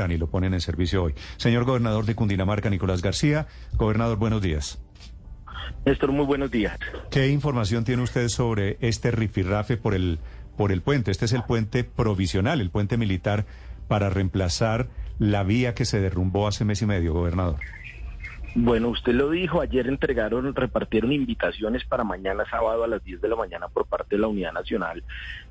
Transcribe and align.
inauguran 0.00 0.12
y 0.12 0.18
lo 0.18 0.28
ponen 0.28 0.54
en 0.54 0.60
servicio 0.60 1.02
hoy. 1.02 1.14
Señor 1.36 1.64
gobernador 1.64 2.04
de 2.04 2.14
Cundinamarca, 2.14 2.70
Nicolás 2.70 3.02
García. 3.02 3.46
Gobernador, 3.76 4.18
buenos 4.18 4.42
días. 4.42 4.80
Néstor, 5.84 6.12
muy 6.12 6.26
buenos 6.26 6.50
días. 6.50 6.78
¿Qué 7.10 7.28
información 7.28 7.84
tiene 7.84 8.02
usted 8.02 8.28
sobre 8.28 8.76
este 8.80 9.10
rifirrafe 9.10 9.76
por 9.76 9.94
el, 9.94 10.18
por 10.56 10.72
el 10.72 10.82
puente? 10.82 11.10
Este 11.10 11.24
es 11.24 11.32
el 11.32 11.44
puente 11.44 11.84
provisional, 11.84 12.60
el 12.60 12.70
puente 12.70 12.96
militar 12.96 13.46
para 13.88 14.10
reemplazar 14.10 14.88
la 15.18 15.42
vía 15.42 15.74
que 15.74 15.84
se 15.84 16.00
derrumbó 16.00 16.48
hace 16.48 16.64
mes 16.64 16.82
y 16.82 16.86
medio, 16.86 17.12
gobernador. 17.12 17.58
Bueno, 18.54 18.88
usted 18.88 19.12
lo 19.12 19.30
dijo, 19.30 19.60
ayer 19.60 19.86
entregaron, 19.86 20.52
repartieron 20.54 21.12
invitaciones 21.12 21.84
para 21.84 22.02
mañana 22.02 22.44
sábado 22.50 22.82
a 22.82 22.88
las 22.88 23.02
10 23.04 23.20
de 23.20 23.28
la 23.28 23.36
mañana 23.36 23.68
por 23.68 23.86
parte 23.86 24.16
de 24.16 24.22
la 24.22 24.26
Unidad 24.26 24.52
Nacional 24.52 25.04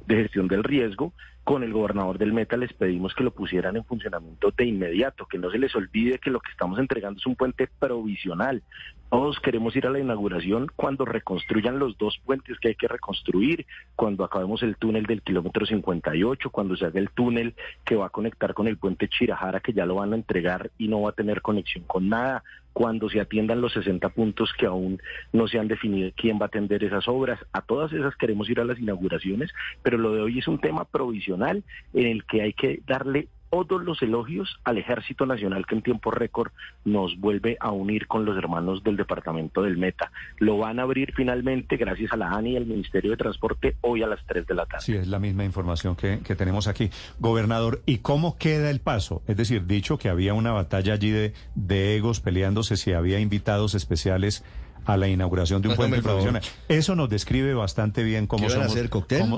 de 0.05 0.15
Gestión 0.15 0.49
del 0.49 0.65
Riesgo. 0.65 1.13
Con 1.45 1.63
el 1.63 1.71
gobernador 1.71 2.17
del 2.17 2.33
Meta 2.33 2.57
les 2.57 2.73
pedimos 2.73 3.15
que 3.15 3.23
lo 3.23 3.31
pusieran 3.31 3.77
en 3.77 3.85
funcionamiento 3.85 4.51
de 4.51 4.65
inmediato, 4.65 5.25
que 5.25 5.37
no 5.37 5.49
se 5.49 5.57
les 5.57 5.73
olvide 5.75 6.19
que 6.19 6.29
lo 6.29 6.41
que 6.41 6.51
estamos 6.51 6.77
entregando 6.77 7.19
es 7.19 7.25
un 7.25 7.37
puente 7.37 7.69
provisional. 7.79 8.61
Todos 9.09 9.39
queremos 9.39 9.75
ir 9.75 9.87
a 9.87 9.89
la 9.89 9.99
inauguración 9.99 10.67
cuando 10.75 11.03
reconstruyan 11.03 11.79
los 11.79 11.97
dos 11.97 12.19
puentes 12.23 12.59
que 12.59 12.69
hay 12.69 12.75
que 12.75 12.87
reconstruir, 12.87 13.65
cuando 13.95 14.23
acabemos 14.23 14.61
el 14.61 14.75
túnel 14.75 15.07
del 15.07 15.23
kilómetro 15.23 15.65
58, 15.65 16.51
cuando 16.51 16.75
se 16.75 16.85
haga 16.85 16.99
el 16.99 17.09
túnel 17.09 17.55
que 17.83 17.95
va 17.95 18.05
a 18.05 18.11
conectar 18.11 18.53
con 18.53 18.67
el 18.67 18.77
puente 18.77 19.07
Chirajara, 19.09 19.61
que 19.61 19.73
ya 19.73 19.87
lo 19.87 19.95
van 19.95 20.13
a 20.13 20.15
entregar 20.15 20.69
y 20.77 20.87
no 20.89 21.01
va 21.01 21.09
a 21.09 21.13
tener 21.13 21.41
conexión 21.41 21.85
con 21.85 22.07
nada, 22.07 22.43
cuando 22.71 23.09
se 23.09 23.19
atiendan 23.19 23.61
los 23.61 23.73
60 23.73 24.09
puntos 24.09 24.53
que 24.53 24.67
aún 24.67 25.01
no 25.33 25.47
se 25.47 25.57
han 25.57 25.67
definido 25.67 26.11
quién 26.15 26.37
va 26.37 26.43
a 26.43 26.47
atender 26.47 26.83
esas 26.83 27.07
obras. 27.07 27.39
A 27.51 27.63
todas 27.63 27.91
esas 27.91 28.15
queremos 28.15 28.47
ir 28.47 28.59
a 28.59 28.65
las 28.65 28.77
inauguraciones, 28.77 29.49
pero 29.81 29.97
lo 29.97 30.13
de 30.13 30.21
hoy 30.21 30.37
es 30.37 30.47
un 30.47 30.59
tema 30.59 30.85
provisional 30.85 31.63
en 31.93 32.05
el 32.05 32.25
que 32.25 32.43
hay 32.43 32.53
que 32.53 32.81
darle 32.85 33.27
todos 33.49 33.83
los 33.83 34.01
elogios 34.01 34.59
al 34.63 34.77
Ejército 34.77 35.25
Nacional 35.25 35.65
que 35.65 35.75
en 35.75 35.81
tiempo 35.81 36.11
récord 36.11 36.51
nos 36.85 37.17
vuelve 37.19 37.57
a 37.59 37.71
unir 37.71 38.07
con 38.07 38.25
los 38.25 38.37
hermanos 38.37 38.83
del 38.83 38.97
Departamento 38.97 39.61
del 39.61 39.77
Meta. 39.77 40.11
Lo 40.37 40.57
van 40.57 40.79
a 40.79 40.83
abrir 40.83 41.13
finalmente 41.15 41.77
gracias 41.77 42.13
a 42.13 42.17
la 42.17 42.31
ANI 42.31 42.53
y 42.53 42.57
al 42.57 42.65
Ministerio 42.65 43.11
de 43.11 43.17
Transporte 43.17 43.75
hoy 43.81 44.03
a 44.03 44.07
las 44.07 44.25
3 44.25 44.45
de 44.47 44.53
la 44.53 44.65
tarde. 44.65 44.85
Sí, 44.85 44.95
es 44.95 45.07
la 45.07 45.19
misma 45.19 45.43
información 45.43 45.95
que, 45.95 46.19
que 46.19 46.35
tenemos 46.35 46.67
aquí. 46.67 46.89
Gobernador, 47.19 47.81
¿y 47.85 47.99
cómo 47.99 48.37
queda 48.37 48.69
el 48.69 48.79
paso? 48.79 49.21
Es 49.27 49.37
decir, 49.37 49.65
dicho 49.65 49.97
que 49.97 50.09
había 50.09 50.33
una 50.33 50.51
batalla 50.51 50.93
allí 50.93 51.11
de, 51.11 51.33
de 51.55 51.95
egos 51.95 52.19
peleándose 52.19 52.77
si 52.77 52.93
había 52.93 53.19
invitados 53.19 53.75
especiales 53.75 54.43
a 54.89 54.97
la 54.97 55.07
inauguración 55.07 55.61
de 55.61 55.69
un 55.69 55.75
puente 55.75 56.01
profesional. 56.01 56.41
Eso 56.67 56.95
nos 56.95 57.09
describe 57.09 57.53
bastante 57.53 58.01
bien 58.01 58.25
cómo 58.25 58.49
somos, 58.49 58.75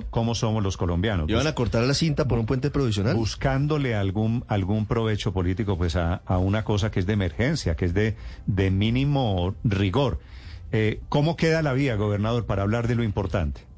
cómo, 0.09 0.35
somos 0.35 0.63
los 0.63 0.77
colombianos. 0.77 1.29
¿Iban 1.29 1.45
a 1.45 1.55
cortar 1.55 1.83
la 1.83 1.93
cinta 1.93 2.25
por 2.25 2.39
un 2.39 2.45
puente 2.45 2.71
provisional? 2.71 3.15
Buscándole 3.15 3.95
algún, 3.95 4.45
algún 4.47 4.85
provecho 4.85 5.33
político 5.33 5.77
pues 5.77 5.97
a, 5.97 6.21
a 6.25 6.37
una 6.37 6.63
cosa 6.63 6.89
que 6.89 7.01
es 7.01 7.05
de 7.05 7.13
emergencia, 7.13 7.75
que 7.75 7.85
es 7.85 7.93
de, 7.93 8.15
de 8.45 8.71
mínimo 8.71 9.55
rigor. 9.65 10.19
Eh, 10.71 11.01
¿Cómo 11.09 11.35
queda 11.35 11.61
la 11.61 11.73
vía, 11.73 11.95
gobernador, 11.95 12.45
para 12.45 12.61
hablar 12.61 12.87
de 12.87 12.95
lo 12.95 13.03
importante? 13.03 13.70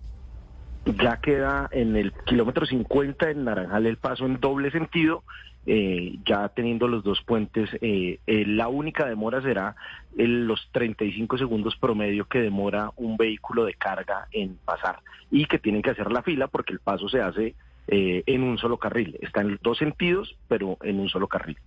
Ya 0.85 1.17
queda 1.17 1.69
en 1.71 1.95
el 1.95 2.11
kilómetro 2.25 2.65
50 2.65 3.29
en 3.29 3.45
Naranjal 3.45 3.85
el 3.85 3.97
paso 3.97 4.25
en 4.25 4.39
doble 4.39 4.69
sentido 4.71 5.23
eh, 5.65 6.17
ya 6.25 6.49
teniendo 6.49 6.89
los 6.89 7.05
dos 7.05 7.21
puentes, 7.25 7.69
eh, 7.79 8.19
eh, 8.27 8.45
la 8.45 8.67
única 8.67 9.05
demora 9.05 9.41
será 9.41 9.77
los 10.15 10.67
35 10.73 11.37
segundos 11.37 11.77
promedio 11.77 12.25
que 12.25 12.39
demora 12.39 12.91
un 12.97 13.15
vehículo 13.15 13.63
de 13.63 13.73
carga 13.73 14.27
en 14.33 14.57
pasar 14.65 14.99
y 15.31 15.45
que 15.45 15.59
tienen 15.59 15.81
que 15.81 15.91
hacer 15.91 16.11
la 16.11 16.21
fila 16.21 16.47
porque 16.47 16.73
el 16.73 16.79
paso 16.79 17.07
se 17.07 17.21
hace 17.21 17.55
en 17.87 18.43
un 18.43 18.57
solo 18.57 18.77
carril. 18.77 19.17
Está 19.21 19.41
en 19.41 19.59
dos 19.61 19.77
sentidos, 19.77 20.37
pero 20.47 20.77
en 20.83 20.99
un 20.99 21.09
solo 21.09 21.27
carril. 21.27 21.57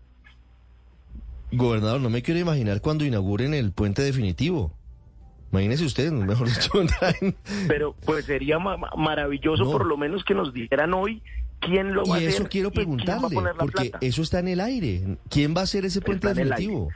Gobernador, 1.53 2.01
no 2.01 2.09
me 2.09 2.23
quiero 2.23 2.41
imaginar 2.41 2.81
cuando 2.81 3.05
inauguren 3.05 3.53
el 3.53 3.73
puente 3.73 4.03
definitivo. 4.03 4.73
Imagínese 5.57 5.85
usted, 5.85 6.13
mejor 6.13 6.49
dicho. 6.49 6.71
Pero 7.69 7.95
pues 8.05 8.27
sería 8.27 8.59
maravilloso 8.59 9.71
por 9.71 9.87
lo 9.87 9.97
menos 9.97 10.25
que 10.25 10.35
nos 10.35 10.53
dijeran 10.53 10.93
hoy 10.95 11.23
¿Quién 11.61 11.95
lo 11.95 12.05
va 12.05 12.21
y 12.21 12.27
a 12.27 12.29
eso 12.29 12.47
quiero 12.49 12.71
preguntarle, 12.71 13.37
porque 13.59 13.93
eso 14.01 14.23
está 14.23 14.41
en 14.41 14.49
el 14.49 14.61
aire. 14.61 15.17
¿Quién 15.31 15.55
va 15.57 15.63
a 15.63 15.65
hacer 15.65 15.85
ese 15.85 16.01
puente 16.01 16.29
definitivo? 16.29 16.91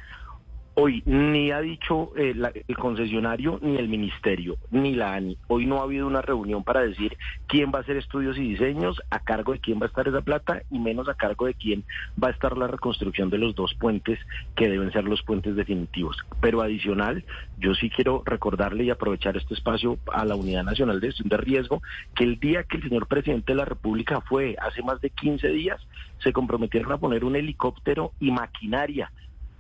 Hoy 0.75 1.03
ni 1.04 1.50
ha 1.50 1.60
dicho 1.60 2.12
eh, 2.16 2.32
el 2.69 2.76
concesionario 2.76 3.58
ni 3.60 3.76
el 3.76 3.88
ministerio 3.88 4.56
ni 4.70 4.94
la 4.94 5.14
ANI. 5.14 5.36
Hoy 5.48 5.66
no 5.66 5.81
ha 5.81 5.82
habido 5.82 6.06
una 6.06 6.22
reunión 6.22 6.62
para 6.62 6.81
decir 6.81 7.19
quién 7.48 7.72
va 7.75 7.78
a 7.78 7.82
hacer 7.82 7.97
estudios 7.97 8.38
y 8.38 8.42
diseños, 8.42 9.03
a 9.10 9.19
cargo 9.19 9.53
de 9.53 9.59
quién 9.59 9.80
va 9.80 9.86
a 9.86 9.88
estar 9.88 10.06
esa 10.06 10.20
plata 10.20 10.62
y 10.70 10.78
menos 10.78 11.09
a 11.09 11.14
cargo 11.14 11.47
de 11.47 11.54
quién 11.54 11.84
va 12.22 12.28
a 12.28 12.30
estar 12.30 12.56
la 12.56 12.69
reconstrucción 12.69 13.30
de 13.30 13.38
los 13.38 13.56
dos 13.56 13.75
puentes 13.75 14.20
que 14.54 14.69
deben 14.69 14.92
ser 14.92 15.04
los 15.04 15.22
puentes 15.22 15.56
definitivos. 15.56 16.16
Pero 16.41 16.62
adicional, 16.62 17.25
yo 17.59 17.75
sí 17.75 17.91
quiero 17.91 18.22
recordarle 18.25 18.84
y 18.84 18.91
aprovechar 18.91 19.36
este 19.36 19.54
espacio 19.54 19.98
a 20.12 20.25
la 20.25 20.36
Unidad 20.36 20.62
Nacional 20.62 21.00
de 21.00 21.09
Gestión 21.09 21.28
de 21.28 21.36
Riesgo 21.36 21.82
que 22.14 22.25
el 22.25 22.38
día 22.38 22.62
que 22.62 22.76
el 22.76 22.84
señor 22.84 23.09
presidente 23.09 23.53
de 23.53 23.56
la 23.56 23.64
República 23.64 24.20
fue, 24.20 24.56
hace 24.60 24.82
más 24.82 25.00
de 25.00 25.10
15 25.10 25.48
días, 25.48 25.80
se 26.22 26.32
comprometieron 26.32 26.92
a 26.92 26.98
poner 26.98 27.25
un 27.25 27.34
helicóptero 27.34 28.12
y 28.20 28.30
maquinaria 28.30 29.10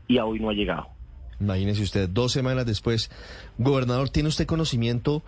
y 0.06 0.18
hoy 0.18 0.38
no 0.38 0.50
ha 0.50 0.54
llegado. 0.54 0.99
Imagínese 1.40 1.82
usted, 1.82 2.08
dos 2.08 2.32
semanas 2.32 2.66
después, 2.66 3.10
gobernador, 3.58 4.10
¿tiene 4.10 4.28
usted 4.28 4.46
conocimiento 4.46 5.22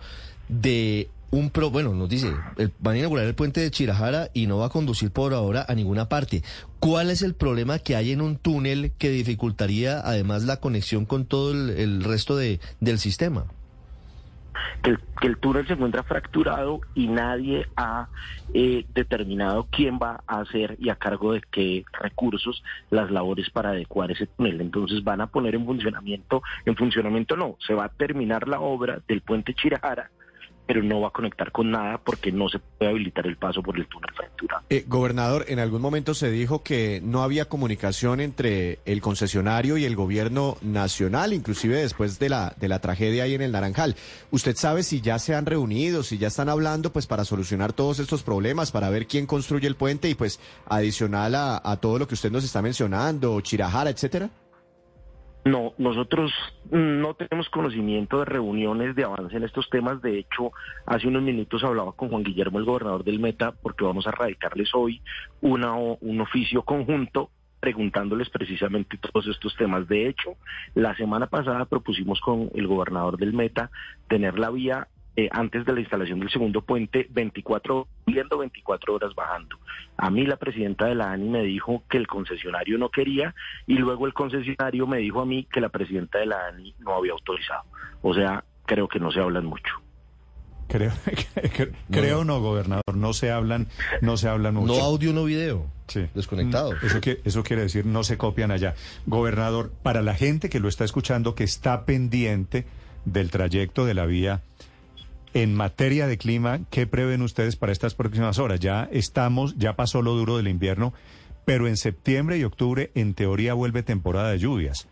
de 0.47 1.09
un 1.33 1.49
pro, 1.49 1.71
bueno, 1.71 1.95
nos 1.95 2.07
dice, 2.09 2.31
van 2.79 2.95
a 2.95 2.99
inaugurar 2.99 3.25
el 3.25 3.33
puente 3.33 3.59
de 3.59 3.71
Chirajara 3.71 4.29
y 4.33 4.45
no 4.45 4.59
va 4.59 4.67
a 4.67 4.69
conducir 4.69 5.09
por 5.09 5.33
ahora 5.33 5.65
a 5.67 5.73
ninguna 5.73 6.07
parte. 6.07 6.43
¿Cuál 6.79 7.09
es 7.09 7.23
el 7.23 7.33
problema 7.33 7.79
que 7.79 7.95
hay 7.95 8.11
en 8.11 8.21
un 8.21 8.37
túnel 8.37 8.91
que 8.99 9.09
dificultaría 9.09 9.99
además 9.99 10.43
la 10.43 10.57
conexión 10.57 11.05
con 11.05 11.25
todo 11.25 11.51
el, 11.51 12.03
resto 12.03 12.37
de, 12.37 12.59
del 12.81 12.99
sistema? 12.99 13.47
Que 14.81 15.27
el, 15.27 15.37
túnel 15.37 15.67
se 15.67 15.73
encuentra 15.73 16.03
fracturado 16.03 16.81
y 16.93 17.07
nadie 17.07 17.67
ha 17.75 18.07
eh, 18.53 18.85
determinado 18.93 19.67
quién 19.71 19.99
va 20.01 20.23
a 20.27 20.41
hacer 20.41 20.75
y 20.79 20.89
a 20.89 20.95
cargo 20.95 21.33
de 21.33 21.41
qué 21.51 21.85
recursos 21.93 22.63
las 22.89 23.11
labores 23.11 23.49
para 23.49 23.69
adecuar 23.69 24.11
ese 24.11 24.27
túnel. 24.27 24.61
Entonces 24.61 25.03
van 25.03 25.21
a 25.21 25.27
poner 25.27 25.55
en 25.55 25.65
funcionamiento, 25.65 26.43
en 26.65 26.75
funcionamiento 26.75 27.35
no, 27.35 27.57
se 27.65 27.73
va 27.73 27.85
a 27.85 27.89
terminar 27.89 28.47
la 28.47 28.59
obra 28.59 29.01
del 29.07 29.21
puente 29.21 29.53
Chirajara 29.53 30.09
pero 30.65 30.81
no 30.81 31.01
va 31.01 31.09
a 31.09 31.11
conectar 31.11 31.51
con 31.51 31.71
nada 31.71 31.97
porque 31.97 32.31
no 32.31 32.49
se 32.49 32.59
puede 32.59 32.91
habilitar 32.91 33.27
el 33.27 33.37
paso 33.37 33.61
por 33.61 33.77
el 33.77 33.87
túnel 33.87 34.11
fracturado. 34.15 34.63
Eh, 34.69 34.85
gobernador, 34.87 35.45
en 35.47 35.59
algún 35.59 35.81
momento 35.81 36.13
se 36.13 36.31
dijo 36.31 36.63
que 36.63 37.01
no 37.03 37.23
había 37.23 37.45
comunicación 37.45 38.19
entre 38.19 38.79
el 38.85 39.01
concesionario 39.01 39.77
y 39.77 39.85
el 39.85 39.95
gobierno 39.95 40.57
nacional, 40.61 41.33
inclusive 41.33 41.77
después 41.77 42.19
de 42.19 42.29
la, 42.29 42.53
de 42.57 42.67
la 42.67 42.79
tragedia 42.79 43.23
ahí 43.23 43.33
en 43.33 43.41
el 43.41 43.51
Naranjal. 43.51 43.95
¿Usted 44.31 44.55
sabe 44.55 44.83
si 44.83 45.01
ya 45.01 45.19
se 45.19 45.35
han 45.35 45.45
reunido, 45.45 46.03
si 46.03 46.17
ya 46.17 46.27
están 46.27 46.49
hablando 46.49 46.93
pues 46.93 47.07
para 47.07 47.25
solucionar 47.25 47.73
todos 47.73 47.99
estos 47.99 48.23
problemas, 48.23 48.71
para 48.71 48.89
ver 48.89 49.07
quién 49.07 49.25
construye 49.25 49.67
el 49.67 49.75
puente 49.75 50.09
y 50.09 50.15
pues 50.15 50.39
adicional 50.67 51.35
a, 51.35 51.61
a 51.63 51.77
todo 51.77 51.99
lo 51.99 52.07
que 52.07 52.15
usted 52.15 52.31
nos 52.31 52.43
está 52.43 52.61
mencionando, 52.61 53.39
Chirajara, 53.41 53.89
etcétera? 53.89 54.29
No, 55.45 55.73
nosotros 55.77 56.31
no 56.71 57.15
tenemos 57.15 57.49
conocimiento 57.49 58.19
de 58.19 58.25
reuniones 58.25 58.95
de 58.95 59.03
avance 59.03 59.35
en 59.35 59.43
estos 59.43 59.69
temas. 59.69 60.01
De 60.01 60.19
hecho, 60.19 60.53
hace 60.85 61.07
unos 61.07 61.21
minutos 61.21 61.63
hablaba 61.63 61.91
con 61.91 62.09
Juan 62.09 62.23
Guillermo, 62.23 62.59
el 62.59 62.65
gobernador 62.65 63.03
del 63.03 63.19
Meta, 63.19 63.51
porque 63.51 63.83
vamos 63.83 64.07
a 64.07 64.11
radicarles 64.11 64.69
hoy 64.73 65.01
una, 65.41 65.73
un 65.73 66.21
oficio 66.21 66.61
conjunto 66.63 67.29
preguntándoles 67.59 68.29
precisamente 68.29 68.97
todos 68.97 69.27
estos 69.27 69.55
temas. 69.55 69.87
De 69.87 70.07
hecho, 70.07 70.35
la 70.75 70.95
semana 70.95 71.27
pasada 71.27 71.63
propusimos 71.65 72.19
con 72.19 72.49
el 72.55 72.67
gobernador 72.67 73.17
del 73.17 73.33
Meta 73.33 73.71
tener 74.09 74.37
la 74.37 74.49
vía 74.49 74.87
eh, 75.15 75.29
antes 75.31 75.65
de 75.65 75.73
la 75.73 75.79
instalación 75.79 76.19
del 76.19 76.31
segundo 76.31 76.61
puente, 76.61 77.07
24 77.11 77.87
viendo 78.05 78.37
24 78.37 78.95
horas 78.95 79.13
bajando. 79.15 79.57
A 79.97 80.09
mí 80.09 80.25
la 80.25 80.37
presidenta 80.37 80.85
de 80.85 80.95
la 80.95 81.11
ANI 81.11 81.29
me 81.29 81.43
dijo 81.43 81.83
que 81.89 81.97
el 81.97 82.07
concesionario 82.07 82.77
no 82.77 82.89
quería 82.89 83.35
y 83.67 83.75
luego 83.75 84.07
el 84.07 84.13
concesionario 84.13 84.87
me 84.87 84.97
dijo 84.97 85.21
a 85.21 85.25
mí 85.25 85.47
que 85.51 85.61
la 85.61 85.69
presidenta 85.69 86.19
de 86.19 86.25
la 86.25 86.47
ANI 86.47 86.73
no 86.79 86.95
había 86.95 87.11
autorizado. 87.11 87.63
O 88.01 88.13
sea, 88.13 88.43
creo 88.65 88.87
que 88.87 88.99
no 88.99 89.11
se 89.11 89.19
hablan 89.19 89.45
mucho. 89.45 89.73
Creo, 90.67 90.91
creo 91.91 92.23
no. 92.23 92.39
gobernador, 92.41 92.95
no 92.95 93.13
se 93.13 93.31
hablan, 93.31 93.67
no 94.01 94.17
se 94.17 94.27
hablan 94.29 94.55
mucho. 94.55 94.73
No 94.73 94.79
audio, 94.79 95.13
no 95.13 95.25
video. 95.25 95.67
Sí. 95.87 96.07
Desconectado. 96.15 96.71
Mm, 96.71 96.85
eso, 96.85 97.01
que, 97.01 97.21
eso 97.23 97.43
quiere 97.43 97.61
decir 97.63 97.85
no 97.85 98.03
se 98.03 98.17
copian 98.17 98.49
allá. 98.49 98.73
Gobernador, 99.05 99.71
para 99.83 100.01
la 100.01 100.15
gente 100.15 100.49
que 100.49 100.59
lo 100.59 100.69
está 100.69 100.85
escuchando, 100.85 101.35
que 101.35 101.43
está 101.43 101.85
pendiente 101.85 102.65
del 103.05 103.29
trayecto 103.29 103.85
de 103.85 103.93
la 103.93 104.05
vía, 104.05 104.41
en 105.33 105.55
materia 105.55 106.07
de 106.07 106.17
clima, 106.17 106.59
¿qué 106.69 106.87
prevén 106.87 107.21
ustedes 107.21 107.55
para 107.55 107.71
estas 107.71 107.95
próximas 107.95 108.39
horas? 108.39 108.59
Ya 108.59 108.87
estamos, 108.91 109.57
ya 109.57 109.75
pasó 109.75 110.01
lo 110.01 110.13
duro 110.13 110.37
del 110.37 110.47
invierno, 110.47 110.93
pero 111.45 111.67
en 111.67 111.77
septiembre 111.77 112.37
y 112.37 112.43
octubre, 112.43 112.91
en 112.95 113.13
teoría, 113.13 113.53
vuelve 113.53 113.83
temporada 113.83 114.31
de 114.31 114.39
lluvias. 114.39 114.87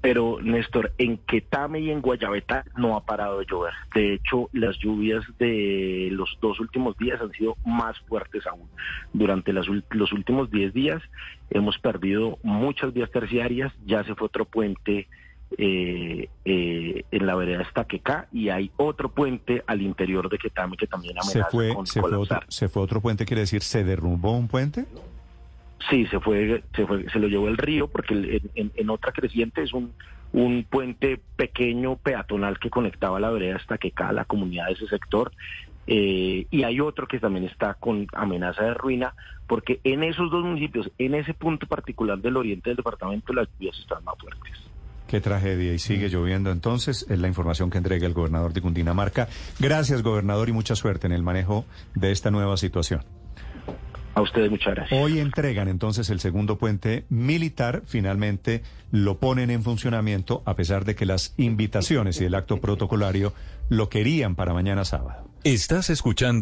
Pero, 0.00 0.40
Néstor, 0.42 0.92
en 0.98 1.16
Quetame 1.18 1.78
y 1.78 1.92
en 1.92 2.00
Guayabeta 2.00 2.64
no 2.76 2.96
ha 2.96 3.04
parado 3.04 3.38
de 3.38 3.46
llover. 3.46 3.72
De 3.94 4.14
hecho, 4.14 4.50
las 4.52 4.76
lluvias 4.78 5.24
de 5.38 6.08
los 6.10 6.36
dos 6.40 6.58
últimos 6.58 6.96
días 6.96 7.20
han 7.20 7.30
sido 7.30 7.56
más 7.64 7.96
fuertes 8.00 8.44
aún. 8.48 8.68
Durante 9.12 9.52
las, 9.52 9.66
los 9.90 10.12
últimos 10.12 10.50
10 10.50 10.74
días 10.74 11.00
hemos 11.50 11.78
perdido 11.78 12.38
muchas 12.42 12.92
vías 12.92 13.12
terciarias, 13.12 13.72
ya 13.86 14.02
se 14.02 14.16
fue 14.16 14.26
otro 14.26 14.44
puente 14.44 15.06
eh, 15.58 16.28
eh, 16.44 17.04
en 17.10 17.26
la 17.26 17.34
vereda 17.34 17.62
Estaqueca 17.62 18.28
y 18.32 18.48
hay 18.48 18.70
otro 18.76 19.10
puente 19.10 19.62
al 19.66 19.82
interior 19.82 20.28
de 20.28 20.38
Quetame 20.38 20.76
que 20.76 20.86
también 20.86 21.16
amenaza 21.18 21.44
¿Se 21.44 21.50
fue, 21.50 21.74
con 21.74 21.86
se 21.86 22.00
fue, 22.00 22.14
otro. 22.16 22.40
¿Se 22.48 22.68
fue 22.68 22.82
otro 22.82 23.00
puente? 23.00 23.24
¿Quiere 23.24 23.40
decir, 23.42 23.62
se 23.62 23.84
derrumbó 23.84 24.32
un 24.36 24.48
puente? 24.48 24.86
Sí, 25.90 26.06
se 26.06 26.20
fue, 26.20 26.62
se 26.74 26.86
fue, 26.86 27.08
se 27.10 27.18
lo 27.18 27.28
llevó 27.28 27.48
el 27.48 27.56
río 27.56 27.88
porque 27.88 28.14
en, 28.14 28.40
en- 28.54 28.72
en 28.74 28.90
otra 28.90 29.12
creciente 29.12 29.62
es 29.62 29.72
un, 29.72 29.92
un 30.32 30.64
puente 30.64 31.20
pequeño 31.36 31.96
peatonal 31.96 32.58
que 32.58 32.70
conectaba 32.70 33.18
la 33.18 33.30
vereda 33.30 33.56
hasta 33.56 33.78
que 33.78 33.90
cada 33.90 34.12
la 34.12 34.24
comunidad 34.24 34.66
de 34.66 34.72
ese 34.74 34.86
sector. 34.86 35.32
Eh, 35.88 36.46
y 36.50 36.62
hay 36.62 36.78
otro 36.80 37.08
que 37.08 37.18
también 37.18 37.44
está 37.46 37.74
con 37.74 38.06
amenaza 38.12 38.62
de 38.62 38.74
ruina, 38.74 39.14
porque 39.48 39.80
en 39.82 40.04
esos 40.04 40.30
dos 40.30 40.44
municipios, 40.44 40.88
en 40.98 41.16
ese 41.16 41.34
punto 41.34 41.66
particular 41.66 42.18
del 42.18 42.36
oriente 42.36 42.70
del 42.70 42.76
departamento, 42.76 43.32
las 43.32 43.48
lluvias 43.58 43.76
están 43.80 44.04
más 44.04 44.14
fuertes. 44.20 44.52
Qué 45.12 45.20
tragedia. 45.20 45.74
Y 45.74 45.78
sigue 45.78 46.08
lloviendo 46.08 46.50
entonces. 46.50 47.04
Es 47.10 47.18
la 47.18 47.28
información 47.28 47.68
que 47.68 47.76
entrega 47.76 48.06
el 48.06 48.14
gobernador 48.14 48.54
de 48.54 48.62
Cundinamarca. 48.62 49.28
Gracias, 49.58 50.02
gobernador, 50.02 50.48
y 50.48 50.52
mucha 50.52 50.74
suerte 50.74 51.06
en 51.06 51.12
el 51.12 51.22
manejo 51.22 51.66
de 51.94 52.12
esta 52.12 52.30
nueva 52.30 52.56
situación. 52.56 53.04
A 54.14 54.22
ustedes 54.22 54.50
muchas 54.50 54.74
gracias. 54.74 54.98
Hoy 54.98 55.18
entregan 55.18 55.68
entonces 55.68 56.08
el 56.08 56.18
segundo 56.18 56.56
puente 56.56 57.04
militar. 57.10 57.82
Finalmente 57.84 58.62
lo 58.90 59.18
ponen 59.18 59.50
en 59.50 59.62
funcionamiento 59.62 60.42
a 60.46 60.56
pesar 60.56 60.86
de 60.86 60.94
que 60.94 61.04
las 61.04 61.34
invitaciones 61.36 62.18
y 62.22 62.24
el 62.24 62.34
acto 62.34 62.58
protocolario 62.58 63.34
lo 63.68 63.90
querían 63.90 64.34
para 64.34 64.54
mañana 64.54 64.86
sábado. 64.86 65.28
Estás 65.44 65.90
escuchando 65.90 66.40